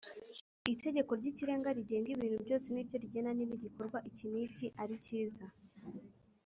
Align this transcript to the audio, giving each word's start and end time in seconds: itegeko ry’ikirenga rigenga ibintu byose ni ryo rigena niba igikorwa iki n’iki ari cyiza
itegeko 0.73 1.11
ry’ikirenga 1.19 1.69
rigenga 1.77 2.07
ibintu 2.11 2.39
byose 2.47 2.67
ni 2.69 2.81
ryo 2.85 2.95
rigena 3.03 3.31
niba 3.33 3.53
igikorwa 3.57 3.97
iki 4.09 4.25
n’iki 4.31 4.65
ari 4.81 4.95
cyiza 5.05 5.45